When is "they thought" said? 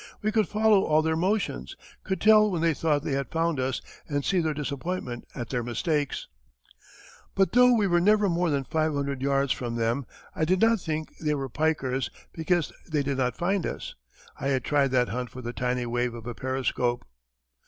2.63-3.03